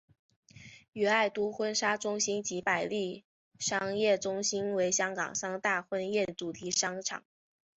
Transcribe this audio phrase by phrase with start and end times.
[0.93, 3.23] 与爱都婚纱中心及百利
[3.59, 7.23] 商业中心为香港三大婚宴主题商场。